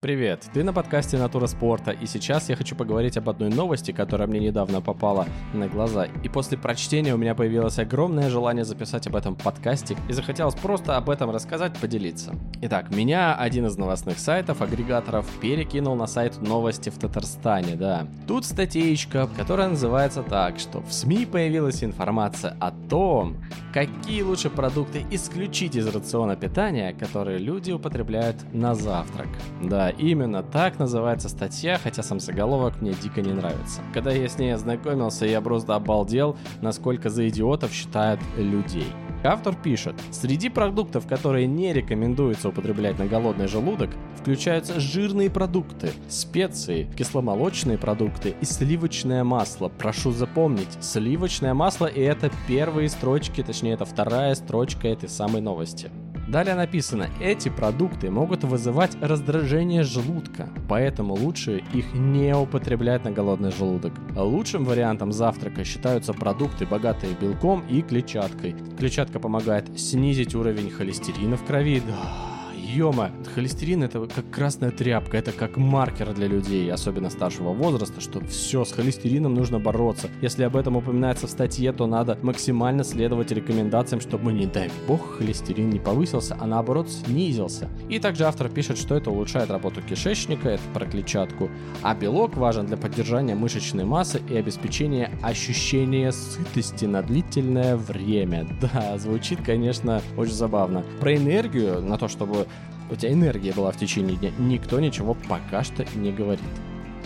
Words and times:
Привет, 0.00 0.44
ты 0.54 0.62
на 0.62 0.72
подкасте 0.72 1.18
Натура 1.18 1.48
Спорта, 1.48 1.90
и 1.90 2.06
сейчас 2.06 2.48
я 2.48 2.54
хочу 2.54 2.76
поговорить 2.76 3.16
об 3.16 3.28
одной 3.28 3.48
новости, 3.48 3.90
которая 3.90 4.28
мне 4.28 4.38
недавно 4.38 4.80
попала 4.80 5.26
на 5.52 5.66
глаза. 5.66 6.06
И 6.22 6.28
после 6.28 6.56
прочтения 6.56 7.12
у 7.12 7.16
меня 7.16 7.34
появилось 7.34 7.80
огромное 7.80 8.30
желание 8.30 8.64
записать 8.64 9.08
об 9.08 9.16
этом 9.16 9.34
подкасте, 9.34 9.96
и 10.08 10.12
захотелось 10.12 10.54
просто 10.54 10.96
об 10.96 11.10
этом 11.10 11.32
рассказать, 11.32 11.76
поделиться. 11.76 12.36
Итак, 12.62 12.94
меня 12.94 13.34
один 13.34 13.66
из 13.66 13.76
новостных 13.76 14.20
сайтов, 14.20 14.62
агрегаторов, 14.62 15.26
перекинул 15.40 15.96
на 15.96 16.06
сайт 16.06 16.40
новости 16.40 16.90
в 16.90 16.98
Татарстане, 16.98 17.74
да. 17.74 18.06
Тут 18.28 18.44
статейка, 18.44 19.28
которая 19.36 19.66
называется 19.66 20.22
так, 20.22 20.60
что 20.60 20.80
в 20.80 20.92
СМИ 20.92 21.26
появилась 21.26 21.82
информация 21.82 22.56
о 22.60 22.70
том, 22.70 23.38
какие 23.74 24.22
лучше 24.22 24.48
продукты 24.48 25.04
исключить 25.10 25.74
из 25.74 25.88
рациона 25.88 26.36
питания, 26.36 26.92
которые 26.92 27.38
люди 27.38 27.72
употребляют 27.72 28.36
на 28.52 28.76
завтрак. 28.76 29.26
Да, 29.60 29.87
именно 29.90 30.42
так 30.42 30.78
называется 30.78 31.28
статья, 31.28 31.78
хотя 31.82 32.02
сам 32.02 32.20
заголовок 32.20 32.80
мне 32.80 32.92
дико 32.92 33.20
не 33.20 33.32
нравится. 33.32 33.80
Когда 33.92 34.10
я 34.10 34.28
с 34.28 34.38
ней 34.38 34.54
ознакомился, 34.54 35.26
я 35.26 35.40
просто 35.40 35.74
обалдел, 35.74 36.36
насколько 36.60 37.10
за 37.10 37.28
идиотов 37.28 37.72
считают 37.72 38.20
людей. 38.36 38.86
Автор 39.24 39.56
пишет, 39.56 39.96
среди 40.12 40.48
продуктов, 40.48 41.06
которые 41.08 41.46
не 41.48 41.72
рекомендуется 41.72 42.50
употреблять 42.50 42.98
на 42.98 43.06
голодный 43.06 43.48
желудок, 43.48 43.90
включаются 44.16 44.78
жирные 44.78 45.28
продукты, 45.28 45.90
специи, 46.08 46.88
кисломолочные 46.96 47.78
продукты 47.78 48.36
и 48.40 48.44
сливочное 48.44 49.24
масло. 49.24 49.68
Прошу 49.68 50.12
запомнить, 50.12 50.78
сливочное 50.80 51.54
масло 51.54 51.86
и 51.86 52.00
это 52.00 52.30
первые 52.46 52.88
строчки, 52.88 53.42
точнее 53.42 53.72
это 53.72 53.84
вторая 53.84 54.34
строчка 54.36 54.86
этой 54.86 55.08
самой 55.08 55.40
новости. 55.40 55.90
Далее 56.28 56.54
написано, 56.54 57.08
эти 57.20 57.48
продукты 57.48 58.10
могут 58.10 58.44
вызывать 58.44 58.96
раздражение 59.00 59.82
желудка, 59.82 60.50
поэтому 60.68 61.14
лучше 61.14 61.62
их 61.72 61.94
не 61.94 62.36
употреблять 62.36 63.02
на 63.04 63.10
голодный 63.10 63.50
желудок. 63.50 63.94
Лучшим 64.14 64.66
вариантом 64.66 65.10
завтрака 65.10 65.64
считаются 65.64 66.12
продукты, 66.12 66.66
богатые 66.66 67.14
белком 67.14 67.64
и 67.66 67.80
клетчаткой. 67.80 68.54
Клетчатка 68.78 69.18
помогает 69.20 69.80
снизить 69.80 70.34
уровень 70.34 70.70
холестерина 70.70 71.38
в 71.38 71.44
крови. 71.44 71.80
Да 71.80 72.27
Ёма, 72.74 73.12
холестерин 73.34 73.82
это 73.82 74.06
как 74.06 74.30
красная 74.30 74.70
тряпка, 74.70 75.16
это 75.16 75.32
как 75.32 75.56
маркер 75.56 76.12
для 76.12 76.26
людей, 76.26 76.70
особенно 76.70 77.08
старшего 77.08 77.54
возраста, 77.54 78.02
что 78.02 78.20
все, 78.26 78.66
с 78.66 78.72
холестерином 78.72 79.32
нужно 79.32 79.58
бороться. 79.58 80.10
Если 80.20 80.42
об 80.42 80.54
этом 80.54 80.76
упоминается 80.76 81.26
в 81.26 81.30
статье, 81.30 81.72
то 81.72 81.86
надо 81.86 82.18
максимально 82.20 82.84
следовать 82.84 83.32
рекомендациям, 83.32 84.02
чтобы, 84.02 84.34
не 84.34 84.44
дай 84.44 84.70
бог, 84.86 85.16
холестерин 85.16 85.70
не 85.70 85.78
повысился, 85.78 86.36
а 86.38 86.46
наоборот 86.46 86.90
снизился. 86.90 87.70
И 87.88 87.98
также 87.98 88.24
автор 88.24 88.50
пишет, 88.50 88.76
что 88.76 88.94
это 88.94 89.10
улучшает 89.10 89.50
работу 89.50 89.80
кишечника, 89.80 90.50
это 90.50 90.62
про 90.74 90.84
клетчатку, 90.84 91.48
а 91.82 91.94
белок 91.94 92.36
важен 92.36 92.66
для 92.66 92.76
поддержания 92.76 93.34
мышечной 93.34 93.86
массы 93.86 94.20
и 94.28 94.36
обеспечения 94.36 95.10
ощущения 95.22 96.12
сытости 96.12 96.84
на 96.84 97.02
длительное 97.02 97.76
время. 97.76 98.46
Да, 98.60 98.98
звучит, 98.98 99.38
конечно, 99.42 100.02
очень 100.18 100.34
забавно. 100.34 100.84
Про 101.00 101.16
энергию, 101.16 101.80
на 101.80 101.96
то, 101.96 102.08
чтобы 102.08 102.46
у 102.90 102.96
тебя 102.96 103.12
энергия 103.12 103.52
была 103.52 103.70
в 103.70 103.76
течение 103.76 104.16
дня, 104.16 104.30
никто 104.38 104.80
ничего 104.80 105.14
пока 105.14 105.64
что 105.64 105.84
не 105.94 106.12
говорит. 106.12 106.44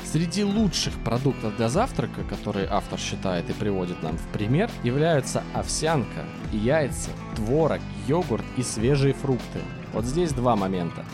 Среди 0.04 0.44
лучших 0.44 0.92
продуктов 1.04 1.56
для 1.56 1.68
завтрака, 1.68 2.22
которые 2.28 2.66
автор 2.68 2.98
считает 2.98 3.48
и 3.48 3.52
приводит 3.52 4.02
нам 4.02 4.16
в 4.16 4.26
пример, 4.28 4.70
являются 4.82 5.42
овсянка, 5.54 6.24
яйца, 6.52 7.10
творог, 7.36 7.80
йогурт 8.06 8.44
и 8.56 8.62
свежие 8.62 9.14
фрукты. 9.14 9.60
Вот 9.92 10.04
здесь 10.04 10.32
два 10.32 10.56
момента. 10.56 11.04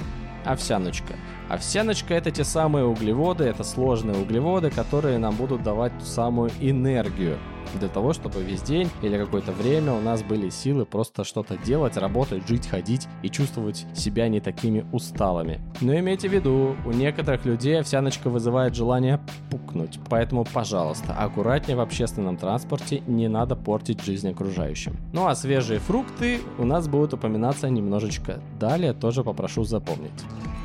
Овсяночка. 0.44 1.14
Овсяночка 1.48 2.14
это 2.14 2.30
те 2.30 2.44
самые 2.44 2.86
углеводы, 2.86 3.44
это 3.44 3.62
сложные 3.62 4.16
углеводы, 4.16 4.70
которые 4.70 5.18
нам 5.18 5.34
будут 5.36 5.62
давать 5.62 5.96
ту 5.98 6.04
самую 6.04 6.50
энергию 6.60 7.38
для 7.78 7.88
того, 7.88 8.12
чтобы 8.12 8.42
весь 8.42 8.62
день 8.62 8.90
или 9.02 9.16
какое-то 9.16 9.52
время 9.52 9.92
у 9.92 10.00
нас 10.00 10.22
были 10.22 10.48
силы 10.50 10.84
просто 10.84 11.24
что-то 11.24 11.56
делать, 11.56 11.96
работать, 11.96 12.46
жить, 12.48 12.66
ходить 12.66 13.06
и 13.22 13.28
чувствовать 13.28 13.86
себя 13.94 14.28
не 14.28 14.40
такими 14.40 14.86
усталыми. 14.92 15.60
Но 15.80 15.98
имейте 15.98 16.28
в 16.28 16.32
виду, 16.32 16.76
у 16.84 16.90
некоторых 16.92 17.44
людей 17.44 17.80
овсяночка 17.80 18.30
вызывает 18.30 18.74
желание 18.74 19.20
пукнуть, 19.50 19.98
поэтому, 20.08 20.44
пожалуйста, 20.44 21.14
аккуратнее 21.14 21.76
в 21.76 21.80
общественном 21.80 22.36
транспорте, 22.36 23.02
не 23.06 23.28
надо 23.28 23.56
портить 23.56 24.02
жизнь 24.02 24.30
окружающим. 24.30 24.96
Ну 25.12 25.26
а 25.26 25.34
свежие 25.34 25.80
фрукты 25.80 26.40
у 26.58 26.64
нас 26.64 26.88
будут 26.88 27.14
упоминаться 27.14 27.68
немножечко 27.68 28.40
далее, 28.58 28.92
тоже 28.92 29.24
попрошу 29.24 29.64
запомнить. 29.64 30.12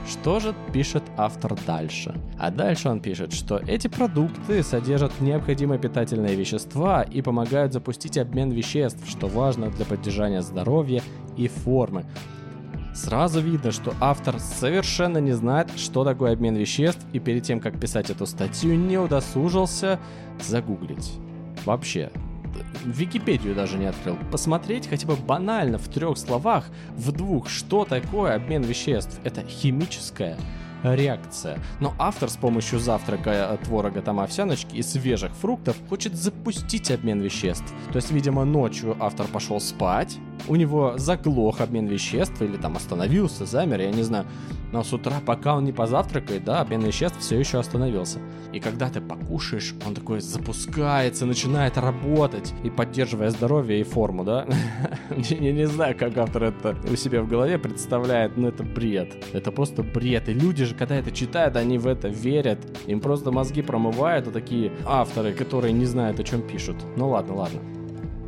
Что 0.07 0.39
же 0.39 0.53
пишет 0.73 1.03
автор 1.15 1.55
дальше? 1.65 2.13
А 2.37 2.51
дальше 2.51 2.89
он 2.89 2.99
пишет, 2.99 3.31
что 3.31 3.57
эти 3.57 3.87
продукты 3.87 4.61
содержат 4.61 5.21
необходимые 5.21 5.79
питательные 5.79 6.35
вещества 6.35 7.03
и 7.03 7.21
помогают 7.21 7.73
запустить 7.73 8.17
обмен 8.17 8.51
веществ, 8.51 9.09
что 9.09 9.27
важно 9.27 9.69
для 9.69 9.85
поддержания 9.85 10.41
здоровья 10.41 11.01
и 11.37 11.47
формы. 11.47 12.05
Сразу 12.93 13.41
видно, 13.41 13.71
что 13.71 13.93
автор 13.99 14.39
совершенно 14.39 15.17
не 15.17 15.31
знает, 15.31 15.71
что 15.77 16.03
такое 16.03 16.33
обмен 16.33 16.55
веществ, 16.55 17.03
и 17.11 17.19
перед 17.19 17.43
тем, 17.43 17.59
как 17.59 17.79
писать 17.79 18.09
эту 18.09 18.27
статью, 18.27 18.75
не 18.75 18.97
удосужился 18.97 19.99
загуглить. 20.39 21.13
Вообще, 21.65 22.11
Википедию 22.85 23.55
даже 23.55 23.77
не 23.77 23.85
открыл. 23.85 24.17
Посмотреть 24.31 24.87
хотя 24.87 25.07
бы 25.07 25.15
банально 25.15 25.77
в 25.77 25.87
трех 25.87 26.17
словах, 26.17 26.65
в 26.95 27.11
двух, 27.11 27.49
что 27.49 27.85
такое 27.85 28.35
обмен 28.35 28.63
веществ. 28.63 29.19
Это 29.23 29.41
химическая 29.41 30.37
реакция. 30.83 31.59
Но 31.79 31.93
автор 31.97 32.29
с 32.29 32.35
помощью 32.35 32.79
завтрака, 32.79 33.57
творога, 33.63 34.01
там, 34.01 34.19
овсяночки 34.19 34.75
и 34.75 34.83
свежих 34.83 35.31
фруктов 35.33 35.77
хочет 35.89 36.15
запустить 36.15 36.91
обмен 36.91 37.21
веществ. 37.21 37.73
То 37.91 37.95
есть, 37.95 38.11
видимо, 38.11 38.43
ночью 38.43 38.97
автор 38.99 39.27
пошел 39.27 39.59
спать, 39.59 40.17
у 40.47 40.55
него 40.55 40.93
заглох 40.97 41.61
обмен 41.61 41.87
веществ 41.87 42.41
или 42.41 42.57
там 42.57 42.75
остановился, 42.75 43.45
замер, 43.45 43.81
я 43.81 43.91
не 43.91 44.03
знаю. 44.03 44.25
Но 44.73 44.83
с 44.83 44.91
утра, 44.91 45.21
пока 45.23 45.55
он 45.55 45.65
не 45.65 45.71
позавтракает, 45.71 46.43
да, 46.43 46.61
обмен 46.61 46.81
веществ 46.81 47.19
все 47.19 47.37
еще 47.37 47.59
остановился. 47.59 48.17
И 48.53 48.59
когда 48.59 48.89
ты 48.89 49.01
покушаешь, 49.01 49.75
он 49.85 49.93
такой 49.93 50.19
запускается, 50.19 51.27
начинает 51.27 51.77
работать 51.77 52.53
и 52.63 52.71
поддерживая 52.71 53.29
здоровье 53.29 53.79
и 53.79 53.83
форму, 53.83 54.23
да? 54.23 54.47
Я 55.15 55.51
не 55.51 55.67
знаю, 55.67 55.95
как 55.95 56.17
автор 56.17 56.45
это 56.45 56.75
у 56.91 56.95
себя 56.95 57.21
в 57.21 57.27
голове 57.27 57.59
представляет, 57.59 58.35
но 58.35 58.47
это 58.47 58.63
бред. 58.63 59.13
Это 59.31 59.51
просто 59.51 59.83
бред. 59.83 60.27
И 60.29 60.33
люди 60.33 60.65
же, 60.65 60.73
когда 60.73 60.95
это 60.95 61.11
читают, 61.11 61.55
они 61.55 61.77
в 61.77 61.85
это 61.85 62.07
верят. 62.07 62.59
Им 62.87 62.99
просто 62.99 63.31
мозги 63.31 63.61
промывают, 63.61 64.27
а 64.27 64.31
такие 64.31 64.71
авторы, 64.85 65.33
которые 65.33 65.71
не 65.71 65.85
знают, 65.85 66.19
о 66.19 66.23
чем 66.23 66.41
пишут. 66.41 66.77
Ну 66.97 67.09
ладно, 67.09 67.35
ладно. 67.35 67.59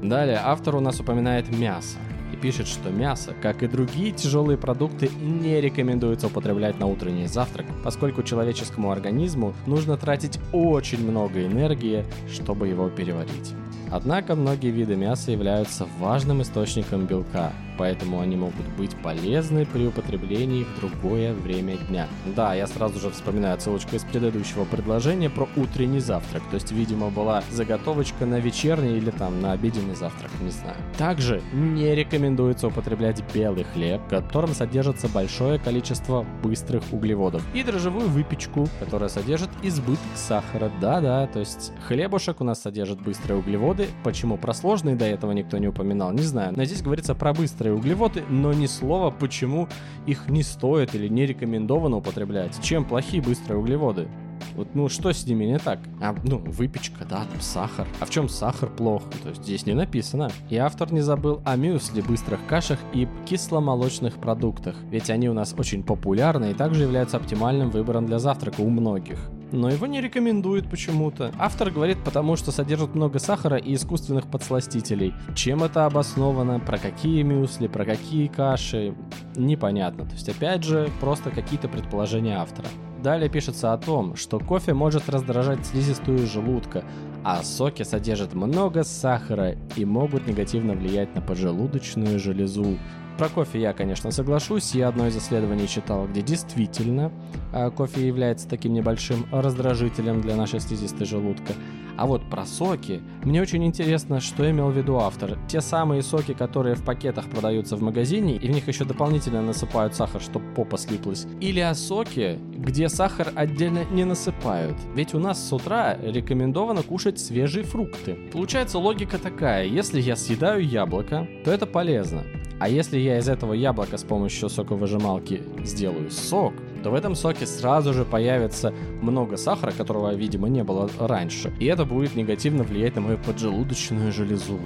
Далее 0.09 0.39
автор 0.43 0.75
у 0.75 0.79
нас 0.79 0.99
упоминает 0.99 1.49
мясо 1.49 1.97
и 2.31 2.35
пишет, 2.35 2.67
что 2.67 2.89
мясо, 2.89 3.33
как 3.41 3.63
и 3.63 3.67
другие 3.67 4.11
тяжелые 4.11 4.57
продукты, 4.57 5.09
не 5.19 5.59
рекомендуется 5.59 6.27
употреблять 6.27 6.79
на 6.79 6.85
утренний 6.85 7.27
завтрак, 7.27 7.65
поскольку 7.83 8.21
человеческому 8.21 8.91
организму 8.91 9.53
нужно 9.65 9.97
тратить 9.97 10.39
очень 10.53 11.09
много 11.09 11.45
энергии, 11.45 12.05
чтобы 12.31 12.67
его 12.67 12.89
переварить. 12.89 13.53
Однако 13.91 14.35
многие 14.35 14.71
виды 14.71 14.95
мяса 14.95 15.31
являются 15.31 15.87
важным 15.99 16.41
источником 16.41 17.05
белка, 17.05 17.51
поэтому 17.77 18.19
они 18.19 18.35
могут 18.35 18.67
быть 18.77 18.95
полезны 18.97 19.65
при 19.65 19.87
употреблении 19.87 20.63
в 20.63 20.79
другое 20.79 21.33
время 21.33 21.77
дня. 21.77 22.07
Да, 22.35 22.53
я 22.53 22.67
сразу 22.67 22.99
же 22.99 23.09
вспоминаю 23.09 23.59
ссылочку 23.59 23.95
из 23.95 24.03
предыдущего 24.03 24.65
предложения 24.65 25.29
про 25.29 25.47
утренний 25.55 25.99
завтрак, 25.99 26.43
то 26.49 26.55
есть, 26.55 26.71
видимо, 26.71 27.09
была 27.09 27.43
заготовочка 27.51 28.25
на 28.25 28.39
вечерний 28.39 28.97
или 28.97 29.11
там 29.11 29.41
на 29.41 29.53
обеденный 29.53 29.95
завтрак, 29.95 30.31
не 30.41 30.51
знаю. 30.51 30.77
Также 30.97 31.41
не 31.53 31.93
рекомендуется 31.95 32.67
употреблять 32.67 33.23
белый 33.33 33.63
хлеб, 33.63 34.01
в 34.05 34.09
котором 34.09 34.53
содержится 34.53 35.07
большое 35.07 35.59
количество 35.59 36.25
быстрых 36.43 36.83
углеводов, 36.91 37.43
и 37.53 37.63
дрожжевую 37.63 38.09
выпечку, 38.09 38.67
которая 38.79 39.09
содержит 39.09 39.49
избыток 39.63 39.99
сахара. 40.15 40.71
Да-да, 40.81 41.27
то 41.27 41.39
есть 41.39 41.71
хлебушек 41.87 42.41
у 42.41 42.43
нас 42.43 42.61
содержит 42.61 43.01
быстрые 43.01 43.39
углеводы. 43.39 43.87
Почему 44.03 44.37
про 44.37 44.53
сложные 44.53 44.95
до 44.95 45.05
этого 45.05 45.31
никто 45.31 45.57
не 45.57 45.67
упоминал, 45.67 46.11
не 46.11 46.21
знаю. 46.21 46.53
Но 46.55 46.63
здесь 46.65 46.81
говорится 46.81 47.15
про 47.15 47.33
быстрые 47.33 47.64
быстрые 47.65 47.73
углеводы, 47.73 48.23
но 48.29 48.53
ни 48.53 48.67
слова, 48.67 49.09
почему 49.09 49.67
их 50.05 50.29
не 50.29 50.43
стоит 50.43 50.93
или 50.93 51.07
не 51.07 51.25
рекомендовано 51.25 51.97
употреблять. 51.97 52.61
Чем 52.61 52.85
плохие 52.85 53.23
быстрые 53.23 53.59
углеводы? 53.59 54.07
Вот, 54.55 54.75
ну, 54.75 54.87
что 54.87 55.11
с 55.11 55.25
ними 55.25 55.45
не 55.45 55.57
так? 55.57 55.79
А, 56.01 56.15
ну, 56.23 56.37
выпечка, 56.37 57.05
да, 57.05 57.25
там 57.25 57.41
сахар. 57.41 57.87
А 57.99 58.05
в 58.05 58.09
чем 58.11 58.29
сахар 58.29 58.69
плох? 58.69 59.03
То 59.23 59.29
есть 59.29 59.43
здесь 59.43 59.65
не 59.65 59.73
написано. 59.73 60.29
И 60.49 60.57
автор 60.57 60.93
не 60.93 61.01
забыл 61.01 61.41
о 61.43 61.55
мюсли, 61.55 62.01
быстрых 62.01 62.45
кашах 62.45 62.79
и 62.93 63.07
кисломолочных 63.25 64.15
продуктах. 64.15 64.75
Ведь 64.91 65.09
они 65.09 65.27
у 65.29 65.33
нас 65.33 65.55
очень 65.57 65.83
популярны 65.83 66.51
и 66.51 66.53
также 66.53 66.83
являются 66.83 67.17
оптимальным 67.17 67.71
выбором 67.71 68.05
для 68.05 68.19
завтрака 68.19 68.61
у 68.61 68.69
многих. 68.69 69.17
Но 69.55 69.69
его 69.69 69.87
не 69.87 70.01
рекомендуют 70.01 70.69
почему-то. 70.69 71.31
Автор 71.39 71.71
говорит, 71.71 71.97
потому 72.03 72.35
что 72.35 72.51
содержит 72.51 72.93
много 72.93 73.19
сахара 73.19 73.57
и 73.57 73.73
искусственных 73.73 74.27
подсластителей. 74.27 75.13
Чем 75.33 75.63
это 75.63 75.85
обосновано, 75.85 76.59
про 76.59 76.77
какие 76.77 77.23
мюсли, 77.23 77.67
про 77.67 77.85
какие 77.85 78.27
каши, 78.27 78.93
непонятно. 79.35 80.05
То 80.05 80.13
есть, 80.13 80.29
опять 80.29 80.63
же, 80.63 80.89
просто 80.99 81.31
какие-то 81.31 81.67
предположения 81.67 82.37
автора. 82.37 82.67
Далее 83.01 83.29
пишется 83.29 83.71
о 83.71 83.77
том, 83.77 84.15
что 84.15 84.39
кофе 84.39 84.73
может 84.73 85.09
раздражать 85.09 85.65
слизистую 85.65 86.25
желудка, 86.25 86.83
а 87.23 87.43
соки 87.43 87.83
содержат 87.83 88.33
много 88.33 88.83
сахара 88.83 89.55
и 89.75 89.85
могут 89.85 90.27
негативно 90.27 90.73
влиять 90.73 91.13
на 91.15 91.21
поджелудочную 91.21 92.19
железу. 92.19 92.77
Про 93.17 93.29
кофе 93.29 93.61
я, 93.61 93.71
конечно, 93.71 94.11
соглашусь. 94.11 94.75
Я 94.75 94.89
одно 94.89 95.07
из 95.07 95.15
исследований 95.15 95.69
читал, 95.69 96.05
где 96.05 96.21
действительно 96.21 97.13
а, 97.53 97.69
кофе 97.69 98.05
является 98.05 98.47
таким 98.47 98.73
небольшим 98.73 99.25
раздражителем 99.31 100.21
для 100.21 100.35
нашей 100.35 100.59
слизистой 100.59 101.07
желудка. 101.07 101.53
А 101.97 102.07
вот 102.07 102.29
про 102.29 102.45
соки, 102.45 103.01
мне 103.23 103.41
очень 103.41 103.63
интересно, 103.63 104.19
что 104.19 104.49
имел 104.51 104.69
в 104.69 104.77
виду 104.77 104.97
автор. 104.97 105.37
Те 105.47 105.61
самые 105.61 106.01
соки, 106.01 106.33
которые 106.33 106.75
в 106.75 106.83
пакетах 106.83 107.29
продаются 107.29 107.77
в 107.77 107.81
магазине, 107.81 108.35
и 108.35 108.49
в 108.49 108.51
них 108.51 108.67
еще 108.67 108.83
дополнительно 108.83 109.41
насыпают 109.41 109.95
сахар, 109.95 110.21
чтобы 110.21 110.53
попа 110.53 110.77
слиплась. 110.77 111.25
Или 111.39 111.61
о 111.61 111.73
соке, 111.73 112.37
где 112.53 112.89
сахар 112.89 113.31
отдельно 113.33 113.85
не 113.91 114.03
насыпают. 114.03 114.75
Ведь 114.93 115.13
у 115.13 115.19
нас 115.19 115.41
с 115.41 115.53
утра 115.53 115.97
рекомендовано 116.03 116.83
кушать 116.83 117.17
свежие 117.17 117.63
фрукты. 117.63 118.17
Получается 118.33 118.77
логика 118.77 119.17
такая, 119.17 119.65
если 119.65 120.01
я 120.01 120.17
съедаю 120.17 120.67
яблоко, 120.67 121.25
то 121.45 121.51
это 121.51 121.65
полезно. 121.65 122.23
А 122.59 122.69
если 122.69 122.97
я 122.97 123.17
из 123.17 123.27
этого 123.27 123.53
яблока 123.53 123.97
с 123.97 124.03
помощью 124.03 124.49
соковыжималки 124.49 125.43
сделаю 125.63 126.09
сок, 126.09 126.53
то 126.83 126.89
в 126.91 126.93
этом 126.93 127.15
соке 127.15 127.45
сразу 127.45 127.93
же 127.93 128.05
появится 128.05 128.73
много 129.01 129.37
сахара, 129.37 129.71
которого, 129.71 130.13
видимо, 130.13 130.47
не 130.47 130.63
было 130.63 130.89
раньше. 130.99 131.53
И 131.59 131.65
это 131.65 131.83
будет 131.83 132.15
негативно 132.15 132.63
влиять 132.63 132.95
на 132.95 133.01
мою 133.01 133.17
поджелудочную 133.17 134.11
железу. 134.13 134.59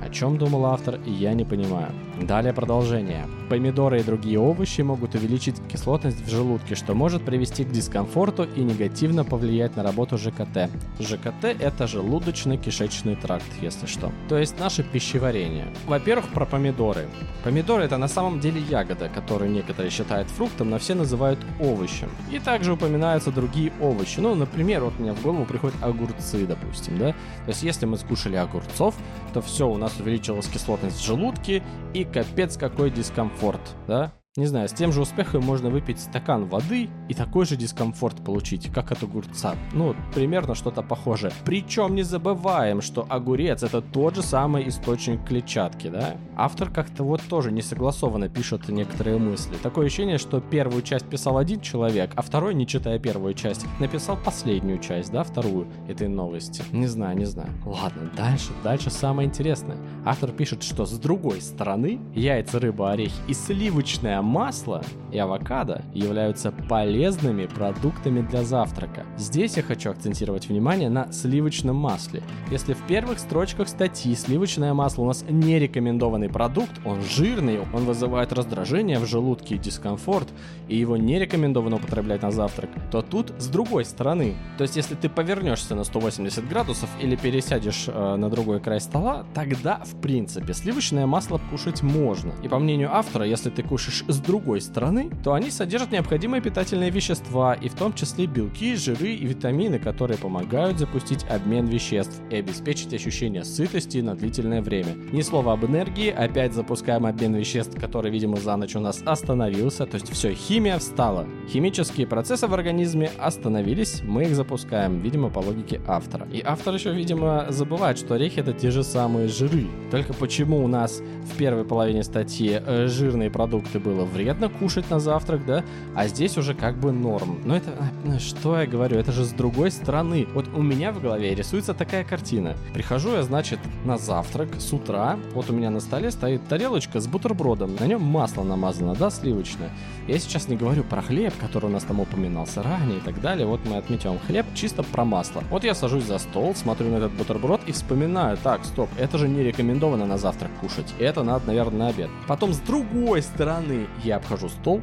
О 0.00 0.08
чем 0.10 0.36
думал 0.38 0.66
автор, 0.66 1.00
я 1.06 1.32
не 1.32 1.44
понимаю. 1.44 1.92
Далее 2.22 2.52
продолжение. 2.52 3.26
Помидоры 3.48 4.00
и 4.00 4.04
другие 4.04 4.38
овощи 4.38 4.80
могут 4.82 5.16
увеличить 5.16 5.56
кислотность 5.68 6.24
в 6.24 6.30
желудке, 6.30 6.76
что 6.76 6.94
может 6.94 7.24
привести 7.24 7.64
к 7.64 7.70
дискомфорту 7.70 8.44
и 8.44 8.60
негативно 8.60 9.24
повлиять 9.24 9.76
на 9.76 9.82
работу 9.82 10.16
ЖКТ. 10.16 10.70
ЖКТ– 11.00 11.44
это 11.60 11.84
желудочно-кишечный 11.84 13.16
тракт, 13.20 13.44
если 13.60 13.86
что. 13.86 14.12
То 14.28 14.38
есть 14.38 14.58
наше 14.60 14.84
пищеварение. 14.84 15.66
Во-первых, 15.86 16.28
про 16.28 16.46
помидоры. 16.46 17.08
Помидоры– 17.42 17.82
это 17.84 17.98
на 17.98 18.08
самом 18.08 18.38
деле 18.38 18.60
ягода, 18.60 19.08
которую 19.08 19.50
некоторые 19.50 19.90
считают 19.90 20.28
фруктом, 20.28 20.70
но 20.70 20.78
все 20.78 20.94
называют 20.94 21.40
овощем. 21.60 22.08
И 22.30 22.38
также 22.38 22.72
упоминаются 22.72 23.32
другие 23.32 23.72
овощи. 23.80 24.20
Ну, 24.20 24.36
например, 24.36 24.84
вот 24.84 24.98
мне 25.00 25.12
в 25.12 25.20
голову 25.22 25.44
приходят 25.44 25.76
огурцы, 25.82 26.46
допустим, 26.46 26.98
да? 26.98 27.12
То 27.12 27.48
есть 27.48 27.64
если 27.64 27.84
мы 27.84 27.98
скушали 27.98 28.36
огурцов, 28.36 28.94
то 29.34 29.42
все, 29.42 29.68
у 29.68 29.76
нас 29.76 29.98
увеличилась 29.98 30.46
кислотность 30.46 31.00
в 31.00 31.04
желудке, 31.04 31.62
и 31.94 32.04
капец 32.12 32.56
какой 32.56 32.90
дискомфорт, 32.90 33.60
да? 33.88 34.12
Не 34.38 34.46
знаю, 34.46 34.66
с 34.66 34.72
тем 34.72 34.92
же 34.92 35.02
успехом 35.02 35.44
можно 35.44 35.68
выпить 35.68 36.00
стакан 36.00 36.46
воды 36.46 36.88
и 37.06 37.12
такой 37.12 37.44
же 37.44 37.54
дискомфорт 37.54 38.24
получить, 38.24 38.72
как 38.72 38.90
от 38.90 39.02
огурца. 39.02 39.56
Ну, 39.74 39.94
примерно 40.14 40.54
что-то 40.54 40.80
похожее. 40.80 41.34
Причем 41.44 41.94
не 41.94 42.02
забываем, 42.02 42.80
что 42.80 43.04
огурец 43.10 43.62
это 43.62 43.82
тот 43.82 44.16
же 44.16 44.22
самый 44.22 44.66
источник 44.66 45.22
клетчатки, 45.26 45.88
да? 45.88 46.16
Автор 46.34 46.70
как-то 46.70 47.04
вот 47.04 47.20
тоже 47.28 47.52
несогласованно 47.52 48.30
пишет 48.30 48.70
некоторые 48.70 49.18
мысли. 49.18 49.54
Такое 49.62 49.84
ощущение, 49.84 50.16
что 50.16 50.40
первую 50.40 50.80
часть 50.80 51.04
писал 51.10 51.36
один 51.36 51.60
человек, 51.60 52.12
а 52.16 52.22
второй, 52.22 52.54
не 52.54 52.66
читая 52.66 52.98
первую 52.98 53.34
часть, 53.34 53.66
написал 53.80 54.16
последнюю 54.16 54.78
часть, 54.78 55.12
да, 55.12 55.24
вторую 55.24 55.66
этой 55.88 56.08
новости. 56.08 56.62
Не 56.72 56.86
знаю, 56.86 57.18
не 57.18 57.26
знаю. 57.26 57.50
Ладно, 57.66 58.10
дальше, 58.16 58.52
дальше 58.64 58.88
самое 58.88 59.28
интересное. 59.28 59.76
Автор 60.06 60.30
пишет, 60.30 60.62
что 60.62 60.86
с 60.86 60.98
другой 60.98 61.42
стороны 61.42 62.00
яйца, 62.14 62.58
рыба, 62.58 62.92
орехи 62.92 63.12
и 63.28 63.34
сливочная 63.34 64.21
масло 64.22 64.82
и 65.12 65.18
авокадо 65.18 65.82
являются 65.92 66.52
полезными 66.52 67.46
продуктами 67.46 68.20
для 68.22 68.42
завтрака. 68.42 69.04
Здесь 69.16 69.56
я 69.56 69.62
хочу 69.62 69.90
акцентировать 69.90 70.48
внимание 70.48 70.88
на 70.88 71.12
сливочном 71.12 71.76
масле. 71.76 72.22
Если 72.50 72.72
в 72.72 72.82
первых 72.86 73.18
строчках 73.18 73.68
статьи 73.68 74.14
сливочное 74.14 74.74
масло 74.74 75.02
у 75.02 75.06
нас 75.06 75.24
не 75.28 75.58
рекомендованный 75.58 76.28
продукт, 76.28 76.72
он 76.84 77.02
жирный, 77.02 77.60
он 77.72 77.84
вызывает 77.84 78.32
раздражение 78.32 78.98
в 78.98 79.06
желудке 79.06 79.56
и 79.56 79.58
дискомфорт, 79.58 80.28
и 80.68 80.76
его 80.76 80.96
не 80.96 81.18
рекомендовано 81.18 81.76
употреблять 81.76 82.22
на 82.22 82.30
завтрак, 82.30 82.70
то 82.90 83.02
тут 83.02 83.32
с 83.38 83.48
другой 83.48 83.84
стороны. 83.84 84.34
То 84.56 84.62
есть 84.62 84.76
если 84.76 84.94
ты 84.94 85.08
повернешься 85.08 85.74
на 85.74 85.84
180 85.84 86.48
градусов 86.48 86.88
или 87.00 87.16
пересядешь 87.16 87.84
э, 87.88 88.16
на 88.16 88.30
другой 88.30 88.60
край 88.60 88.80
стола, 88.80 89.26
тогда 89.34 89.82
в 89.84 90.00
принципе 90.00 90.54
сливочное 90.54 91.06
масло 91.06 91.40
кушать 91.50 91.82
можно. 91.82 92.32
И 92.42 92.48
по 92.48 92.58
мнению 92.58 92.94
автора, 92.94 93.26
если 93.26 93.50
ты 93.50 93.62
кушаешь 93.62 94.04
с 94.12 94.18
другой 94.18 94.60
стороны, 94.60 95.10
то 95.24 95.32
они 95.32 95.50
содержат 95.50 95.92
необходимые 95.92 96.40
питательные 96.40 96.90
вещества, 96.90 97.54
и 97.54 97.68
в 97.68 97.74
том 97.74 97.92
числе 97.94 98.26
белки, 98.26 98.74
жиры 98.76 99.12
и 99.14 99.26
витамины, 99.26 99.78
которые 99.78 100.18
помогают 100.18 100.78
запустить 100.78 101.24
обмен 101.28 101.66
веществ 101.66 102.20
и 102.30 102.36
обеспечить 102.36 102.94
ощущение 102.94 103.44
сытости 103.44 103.98
на 103.98 104.14
длительное 104.14 104.62
время. 104.62 104.94
Ни 105.12 105.22
слова 105.22 105.52
об 105.54 105.64
энергии, 105.64 106.10
опять 106.10 106.54
запускаем 106.54 107.06
обмен 107.06 107.34
веществ, 107.34 107.78
который, 107.80 108.10
видимо, 108.10 108.36
за 108.36 108.56
ночь 108.56 108.76
у 108.76 108.80
нас 108.80 109.02
остановился, 109.04 109.86
то 109.86 109.96
есть 109.96 110.10
все, 110.10 110.34
химия 110.34 110.78
встала. 110.78 111.26
Химические 111.48 112.06
процессы 112.06 112.46
в 112.46 112.54
организме 112.54 113.10
остановились, 113.18 114.02
мы 114.02 114.24
их 114.24 114.34
запускаем, 114.34 115.00
видимо, 115.00 115.30
по 115.30 115.40
логике 115.40 115.80
автора. 115.86 116.26
И 116.32 116.42
автор 116.44 116.74
еще, 116.74 116.92
видимо, 116.92 117.46
забывает, 117.50 117.98
что 117.98 118.14
орехи 118.14 118.40
это 118.40 118.52
те 118.52 118.70
же 118.70 118.82
самые 118.82 119.28
жиры. 119.28 119.66
Только 119.90 120.12
почему 120.12 120.64
у 120.64 120.68
нас 120.68 121.00
в 121.32 121.36
первой 121.36 121.64
половине 121.64 122.02
статьи 122.02 122.60
э, 122.64 122.86
жирные 122.86 123.30
продукты 123.30 123.78
было 123.78 124.01
вредно 124.04 124.48
кушать 124.48 124.90
на 124.90 125.00
завтрак, 125.00 125.44
да, 125.46 125.64
а 125.94 126.08
здесь 126.08 126.38
уже 126.38 126.54
как 126.54 126.76
бы 126.76 126.92
норм. 126.92 127.40
Но 127.44 127.56
это, 127.56 127.70
а, 128.04 128.18
что 128.18 128.58
я 128.58 128.66
говорю, 128.66 128.98
это 128.98 129.12
же 129.12 129.24
с 129.24 129.30
другой 129.30 129.70
стороны. 129.70 130.26
Вот 130.34 130.46
у 130.54 130.62
меня 130.62 130.92
в 130.92 131.00
голове 131.00 131.34
рисуется 131.34 131.74
такая 131.74 132.04
картина. 132.04 132.56
Прихожу 132.74 133.12
я, 133.12 133.22
значит, 133.22 133.58
на 133.84 133.98
завтрак 133.98 134.48
с 134.58 134.72
утра, 134.72 135.18
вот 135.34 135.50
у 135.50 135.52
меня 135.52 135.70
на 135.70 135.80
столе 135.80 136.10
стоит 136.10 136.46
тарелочка 136.48 137.00
с 137.00 137.06
бутербродом, 137.06 137.76
на 137.78 137.86
нем 137.86 138.02
масло 138.02 138.42
намазано, 138.42 138.94
да, 138.94 139.10
сливочное. 139.10 139.70
Я 140.08 140.18
сейчас 140.18 140.48
не 140.48 140.56
говорю 140.56 140.84
про 140.84 141.02
хлеб, 141.02 141.34
который 141.38 141.66
у 141.66 141.68
нас 141.68 141.84
там 141.84 142.00
упоминался 142.00 142.62
ранее 142.62 142.98
и 142.98 143.00
так 143.00 143.20
далее, 143.20 143.46
вот 143.46 143.60
мы 143.64 143.76
отметим 143.76 144.18
хлеб 144.26 144.46
чисто 144.54 144.82
про 144.82 145.04
масло. 145.04 145.42
Вот 145.50 145.64
я 145.64 145.74
сажусь 145.74 146.04
за 146.04 146.18
стол, 146.18 146.54
смотрю 146.54 146.88
на 146.88 146.96
этот 146.96 147.12
бутерброд 147.12 147.60
и 147.66 147.72
вспоминаю, 147.72 148.36
так, 148.42 148.64
стоп, 148.64 148.88
это 148.98 149.18
же 149.18 149.28
не 149.28 149.42
рекомендовано 149.42 150.06
на 150.06 150.18
завтрак 150.18 150.50
кушать, 150.60 150.92
это 150.98 151.22
надо, 151.22 151.46
наверное, 151.46 151.78
на 151.78 151.88
обед. 151.88 152.10
Потом 152.26 152.52
с 152.52 152.58
другой 152.58 153.22
стороны 153.22 153.86
я 154.04 154.16
обхожу 154.16 154.48
стол, 154.48 154.80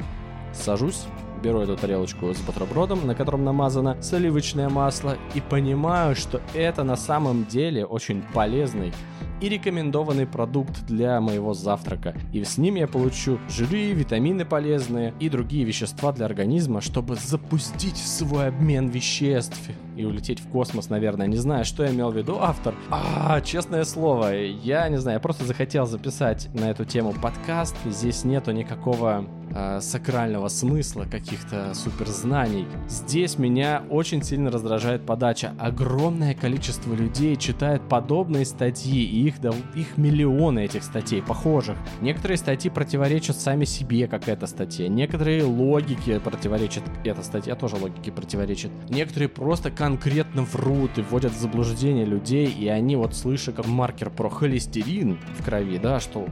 сажусь, 0.52 1.06
беру 1.42 1.60
эту 1.60 1.76
тарелочку 1.76 2.32
с 2.32 2.40
бутербродом, 2.40 3.06
на 3.06 3.14
котором 3.14 3.44
намазано 3.44 3.96
сливочное 4.02 4.68
масло, 4.68 5.16
и 5.34 5.40
понимаю, 5.40 6.14
что 6.14 6.40
это 6.54 6.84
на 6.84 6.96
самом 6.96 7.46
деле 7.46 7.84
очень 7.84 8.22
полезный 8.34 8.92
и 9.40 9.48
рекомендованный 9.48 10.26
продукт 10.26 10.84
для 10.86 11.20
моего 11.20 11.54
завтрака. 11.54 12.14
И 12.32 12.44
с 12.44 12.58
ним 12.58 12.74
я 12.74 12.86
получу 12.86 13.38
жиры, 13.48 13.92
витамины 13.92 14.44
полезные 14.44 15.14
и 15.18 15.30
другие 15.30 15.64
вещества 15.64 16.12
для 16.12 16.26
организма, 16.26 16.80
чтобы 16.80 17.16
запустить 17.16 17.96
свой 17.96 18.48
обмен 18.48 18.88
веществ 18.88 19.70
и 20.00 20.04
улететь 20.04 20.40
в 20.40 20.48
космос, 20.48 20.88
наверное. 20.88 21.26
Не 21.26 21.36
знаю, 21.36 21.64
что 21.64 21.84
я 21.84 21.90
имел 21.90 22.10
в 22.10 22.16
виду 22.16 22.38
автор. 22.40 22.74
А, 22.90 23.40
честное 23.40 23.84
слово, 23.84 24.34
я 24.34 24.88
не 24.88 24.98
знаю, 24.98 25.16
я 25.16 25.20
просто 25.20 25.44
захотел 25.44 25.86
записать 25.86 26.48
на 26.54 26.70
эту 26.70 26.84
тему 26.84 27.12
подкаст. 27.12 27.76
Здесь 27.84 28.24
нету 28.24 28.52
никакого 28.52 29.26
э, 29.54 29.80
сакрального 29.80 30.48
смысла, 30.48 31.06
каких-то 31.10 31.74
суперзнаний. 31.74 32.66
Здесь 32.88 33.38
меня 33.38 33.82
очень 33.90 34.22
сильно 34.22 34.50
раздражает 34.50 35.04
подача. 35.06 35.54
Огромное 35.58 36.34
количество 36.34 36.94
людей 36.94 37.36
читает 37.36 37.82
подобные 37.88 38.44
статьи, 38.44 39.04
и 39.04 39.26
их, 39.26 39.40
да, 39.40 39.50
их 39.74 39.96
миллионы 39.96 40.64
этих 40.64 40.82
статей, 40.82 41.22
похожих. 41.22 41.76
Некоторые 42.00 42.38
статьи 42.38 42.70
противоречат 42.70 43.36
сами 43.36 43.64
себе, 43.64 44.06
как 44.08 44.28
эта 44.28 44.46
статья. 44.46 44.88
Некоторые 44.88 45.44
логики 45.44 46.18
противоречат, 46.18 46.84
эта 47.04 47.22
статья 47.22 47.54
тоже 47.54 47.76
логике 47.76 48.12
противоречит. 48.12 48.70
Некоторые 48.88 49.28
просто 49.28 49.70
конкретно 49.70 50.42
врут 50.42 50.98
и 50.98 51.02
вводят 51.02 51.32
в 51.32 51.40
заблуждение 51.40 52.04
людей, 52.04 52.46
и 52.46 52.68
они 52.68 52.96
вот 52.96 53.14
слышат 53.14 53.56
как 53.56 53.66
маркер 53.66 54.10
про 54.10 54.28
холестерин 54.28 55.18
в 55.38 55.44
крови, 55.44 55.78
да, 55.78 56.00
что 56.00 56.26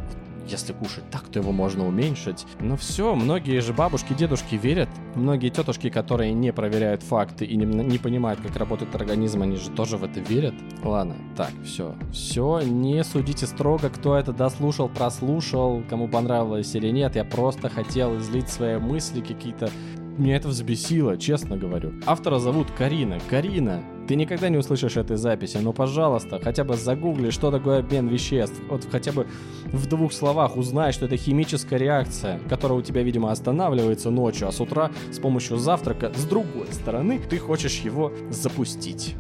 если 0.49 0.73
кушать 0.73 1.09
так, 1.11 1.28
то 1.28 1.38
его 1.38 1.52
можно 1.52 1.87
уменьшить. 1.87 2.47
Но 2.61 2.76
все, 2.76 3.14
многие 3.14 3.61
же 3.61 3.73
бабушки, 3.73 4.12
дедушки 4.12 4.57
верят. 4.57 4.88
Многие 5.14 5.50
тетушки, 5.50 5.90
которые 5.90 6.33
не 6.33 6.52
проверяют 6.52 7.02
факты 7.02 7.45
и 7.45 7.57
не, 7.57 7.64
не 7.64 7.99
понимают, 7.99 8.40
как 8.40 8.57
работает 8.57 8.95
организм, 8.95 9.43
они 9.43 9.57
же 9.57 9.71
тоже 9.71 9.97
в 9.97 10.05
это 10.05 10.21
верят. 10.21 10.55
Ладно, 10.83 11.17
так, 11.37 11.52
все. 11.64 11.95
Все, 12.12 12.61
не 12.61 13.02
судите 13.05 13.47
строго, 13.47 13.90
кто 13.90 14.17
это 14.17 14.33
дослушал, 14.33 14.88
прослушал, 14.88 15.83
кому 15.88 16.09
понравилось 16.09 16.75
или 16.75 16.88
нет. 16.90 17.17
Я 17.17 17.25
просто 17.25 17.69
хотел 17.69 18.19
излить 18.19 18.49
свои 18.49 18.78
мысли, 18.78 19.21
какие-то 19.21 19.71
меня 20.19 20.37
это 20.37 20.49
взбесило, 20.49 21.17
честно 21.17 21.57
говорю. 21.57 21.93
Автора 22.05 22.40
зовут 22.40 22.69
Карина. 22.76 23.21
Карина, 23.31 23.83
ты 24.09 24.17
никогда 24.17 24.49
не 24.49 24.57
услышишь 24.57 24.97
этой 24.97 25.19
записи, 25.19 25.59
но, 25.59 25.75
пожалуйста, 25.75 26.41
хотя 26.43 26.65
бы 26.65 26.77
загугли, 26.77 27.29
что 27.29 27.50
такое 27.50 27.81
обмен 27.81 28.09
веществ. 28.09 28.59
Вот 28.71 28.87
хотя 28.91 29.12
бы 29.12 29.27
в 29.67 29.87
двух 29.87 30.15
словах 30.15 30.57
узнай, 30.57 30.93
что 30.93 31.05
это 31.05 31.19
химическая 31.19 31.79
реакция, 31.79 32.41
которая 32.49 32.79
у 32.79 32.83
тебя, 32.83 33.03
видимо, 33.03 33.31
останавливается 33.31 34.09
ночью, 34.11 34.49
а 34.49 34.53
с 34.53 34.61
утра 34.61 34.91
с 35.12 35.19
помощью 35.19 35.59
завтрака 35.59 36.11
с 36.17 36.25
другой 36.25 36.69
стороны 36.73 37.21
ты 37.29 37.38
хочешь 37.38 37.81
его 37.81 38.11
запустить. 38.31 39.15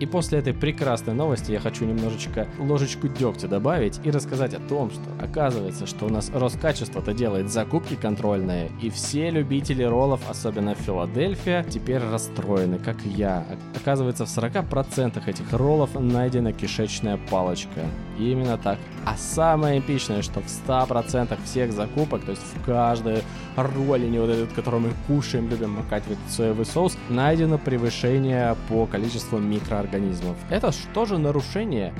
И 0.00 0.06
после 0.06 0.38
этой 0.40 0.52
прекрасной 0.52 1.14
новости 1.14 1.52
я 1.52 1.60
хочу 1.60 1.84
немножечко 1.84 2.48
ложечку 2.58 3.08
дегтя 3.08 3.48
добавить 3.48 4.00
и 4.04 4.10
рассказать 4.10 4.52
о 4.54 4.60
том, 4.60 4.90
что 4.90 5.02
оказывается, 5.20 5.86
что 5.86 6.06
у 6.06 6.08
нас 6.08 6.30
Роскачество-то 6.34 7.12
делает 7.12 7.50
закупки 7.50 7.94
контрольные, 7.94 8.70
и 8.82 8.90
все 8.90 9.30
любители 9.30 9.84
роллов, 9.84 10.20
особенно 10.28 10.74
Филадельфия, 10.74 11.62
теперь 11.64 12.02
расстроены, 12.02 12.78
как 12.78 13.06
и 13.06 13.08
я. 13.08 13.46
Оказывается, 13.76 14.26
в 14.26 14.28
40% 14.28 15.22
этих 15.26 15.52
роллов 15.52 15.90
найдена 15.94 16.52
кишечная 16.52 17.18
палочка. 17.30 17.80
И 18.18 18.30
именно 18.30 18.58
так. 18.58 18.78
А 19.04 19.16
самое 19.16 19.80
эпичное, 19.80 20.22
что 20.22 20.40
в 20.40 20.46
100% 20.46 21.36
всех 21.44 21.72
закупок, 21.72 22.24
то 22.24 22.30
есть 22.30 22.42
в 22.42 22.64
каждой 22.64 23.22
роллине 23.56 24.20
вот 24.20 24.30
этот, 24.30 24.52
которую 24.52 24.82
мы 24.82 24.90
кушаем, 25.06 25.48
любим 25.48 25.70
макать 25.70 26.02
в 26.06 26.30
соевый 26.30 26.66
соус, 26.66 26.96
найдено 27.08 27.58
превышение 27.58 28.56
по 28.68 28.86
количеству 28.86 29.38
микроорганизмов 29.38 29.83
организмов. 29.84 30.36
Это 30.50 30.72
же 31.06 31.18
нарушение? 31.18 31.94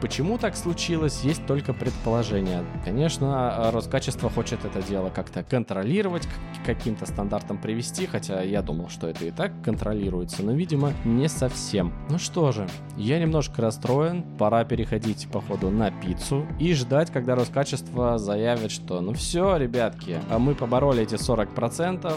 Почему 0.00 0.38
так 0.38 0.56
случилось, 0.56 1.22
есть 1.24 1.44
только 1.46 1.72
предположение. 1.72 2.64
Конечно, 2.84 3.72
Роскачество 3.72 4.30
хочет 4.30 4.64
это 4.64 4.80
дело 4.80 5.10
как-то 5.10 5.42
контролировать, 5.42 6.28
к 6.62 6.66
каким-то 6.66 7.04
стандартам 7.04 7.58
привести, 7.58 8.06
хотя 8.06 8.42
я 8.42 8.62
думал, 8.62 8.90
что 8.90 9.08
это 9.08 9.24
и 9.24 9.32
так 9.32 9.50
контролируется, 9.64 10.44
но, 10.44 10.52
видимо, 10.52 10.92
не 11.04 11.28
совсем. 11.28 11.92
Ну 12.10 12.18
что 12.18 12.52
же, 12.52 12.68
я 12.96 13.18
немножко 13.18 13.60
расстроен, 13.60 14.22
пора 14.38 14.64
переходить, 14.64 15.26
походу, 15.32 15.70
на 15.70 15.90
пиццу 15.90 16.46
и 16.60 16.74
ждать, 16.74 17.10
когда 17.10 17.34
Роскачество 17.34 18.18
заявит, 18.18 18.70
что 18.70 19.00
ну 19.00 19.14
все, 19.14 19.56
ребятки, 19.56 20.18
а 20.30 20.38
мы 20.38 20.54
побороли 20.54 21.02
эти 21.02 21.14
40%, 21.16 22.12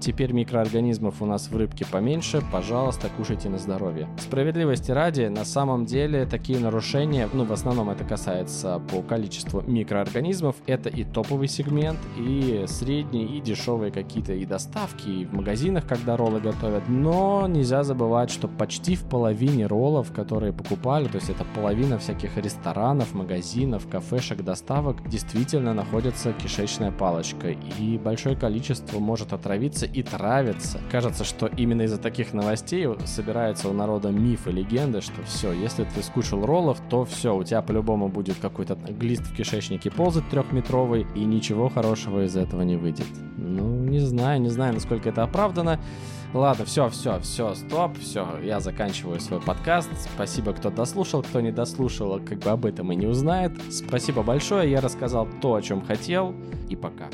теперь 0.00 0.32
микроорганизмов 0.32 1.22
у 1.22 1.26
нас 1.26 1.48
в 1.48 1.56
рыбке 1.56 1.86
поменьше, 1.90 2.42
пожалуйста, 2.52 3.08
кушайте 3.16 3.48
на 3.48 3.58
здоровье. 3.58 4.08
Справедливости 4.18 4.90
ради, 4.90 5.26
на 5.26 5.44
самом 5.44 5.86
деле 5.86 6.26
такие 6.26 6.58
нарушения 6.58 7.28
ну, 7.32 7.44
в 7.44 7.52
основном 7.52 7.90
это 7.90 8.04
касается 8.04 8.80
по 8.90 9.02
количеству 9.02 9.62
микроорганизмов, 9.62 10.56
это 10.66 10.88
и 10.88 11.04
топовый 11.04 11.48
сегмент, 11.48 11.98
и 12.16 12.64
средний, 12.66 13.24
и 13.24 13.40
дешевые 13.40 13.92
какие-то 13.92 14.32
и 14.32 14.46
доставки, 14.46 15.08
и 15.08 15.24
в 15.26 15.34
магазинах, 15.34 15.86
когда 15.86 16.16
роллы 16.16 16.40
готовят. 16.40 16.88
Но 16.88 17.46
нельзя 17.46 17.82
забывать, 17.82 18.30
что 18.30 18.48
почти 18.48 18.96
в 18.96 19.04
половине 19.04 19.66
роллов, 19.66 20.12
которые 20.12 20.52
покупали, 20.52 21.08
то 21.08 21.16
есть 21.16 21.30
это 21.30 21.44
половина 21.54 21.98
всяких 21.98 22.36
ресторанов, 22.36 23.14
магазинов, 23.14 23.88
кафешек, 23.88 24.42
доставок, 24.42 25.08
действительно 25.08 25.74
находится 25.74 26.32
кишечная 26.32 26.90
палочка, 26.90 27.50
и 27.50 27.98
большое 27.98 28.36
количество 28.36 28.98
может 28.98 29.32
отравиться 29.32 29.85
и 29.92 30.02
травиться. 30.02 30.80
Кажется, 30.90 31.24
что 31.24 31.46
именно 31.46 31.82
из-за 31.82 31.98
таких 31.98 32.32
новостей 32.32 32.86
собирается 33.04 33.68
у 33.68 33.72
народа 33.72 34.10
миф 34.10 34.46
и 34.46 34.52
легенда, 34.52 35.00
что 35.00 35.22
все, 35.22 35.52
если 35.52 35.84
ты 35.84 36.02
скушал 36.02 36.44
роллов, 36.44 36.78
то 36.88 37.04
все, 37.04 37.36
у 37.36 37.44
тебя 37.44 37.62
по-любому 37.62 38.08
будет 38.08 38.36
какой-то 38.36 38.74
глист 38.74 39.22
в 39.22 39.34
кишечнике 39.34 39.90
ползать 39.90 40.28
трехметровый, 40.30 41.06
и 41.14 41.24
ничего 41.24 41.68
хорошего 41.68 42.24
из 42.24 42.36
этого 42.36 42.62
не 42.62 42.76
выйдет. 42.76 43.06
Ну, 43.36 43.84
не 43.84 44.00
знаю, 44.00 44.40
не 44.40 44.48
знаю, 44.48 44.74
насколько 44.74 45.08
это 45.08 45.22
оправдано. 45.22 45.80
Ладно, 46.34 46.64
все, 46.64 46.88
все, 46.90 47.20
все, 47.20 47.54
стоп, 47.54 47.96
все, 47.98 48.38
я 48.42 48.60
заканчиваю 48.60 49.20
свой 49.20 49.40
подкаст. 49.40 49.88
Спасибо, 50.14 50.52
кто 50.52 50.70
дослушал, 50.70 51.22
кто 51.22 51.40
не 51.40 51.52
дослушал, 51.52 52.20
как 52.20 52.40
бы 52.40 52.50
об 52.50 52.66
этом 52.66 52.92
и 52.92 52.96
не 52.96 53.06
узнает. 53.06 53.52
Спасибо 53.70 54.22
большое, 54.22 54.70
я 54.70 54.80
рассказал 54.80 55.28
то, 55.40 55.54
о 55.54 55.62
чем 55.62 55.84
хотел, 55.84 56.34
и 56.68 56.76
пока. 56.76 57.08